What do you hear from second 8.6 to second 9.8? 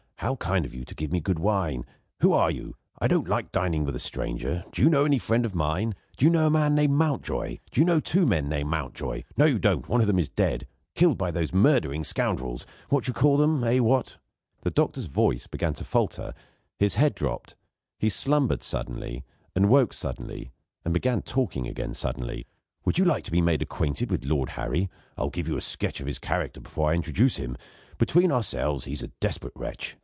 Mountjoy? No: you